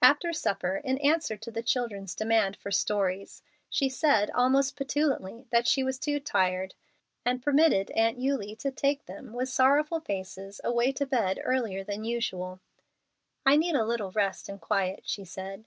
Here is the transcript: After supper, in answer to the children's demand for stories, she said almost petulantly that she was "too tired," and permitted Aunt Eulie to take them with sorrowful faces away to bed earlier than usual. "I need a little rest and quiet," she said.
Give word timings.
After 0.00 0.32
supper, 0.32 0.76
in 0.82 0.96
answer 1.00 1.36
to 1.36 1.50
the 1.50 1.62
children's 1.62 2.14
demand 2.14 2.56
for 2.56 2.70
stories, 2.70 3.42
she 3.68 3.90
said 3.90 4.30
almost 4.30 4.76
petulantly 4.76 5.44
that 5.50 5.66
she 5.68 5.82
was 5.84 5.98
"too 5.98 6.18
tired," 6.20 6.74
and 7.22 7.42
permitted 7.42 7.90
Aunt 7.90 8.16
Eulie 8.18 8.56
to 8.60 8.70
take 8.70 9.04
them 9.04 9.34
with 9.34 9.50
sorrowful 9.50 10.00
faces 10.00 10.58
away 10.64 10.90
to 10.92 11.04
bed 11.04 11.38
earlier 11.44 11.84
than 11.84 12.04
usual. 12.04 12.60
"I 13.44 13.56
need 13.56 13.74
a 13.74 13.84
little 13.84 14.10
rest 14.10 14.48
and 14.48 14.58
quiet," 14.58 15.02
she 15.04 15.26
said. 15.26 15.66